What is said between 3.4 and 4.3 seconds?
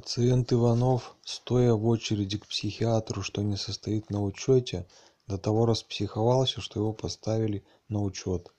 не состоит на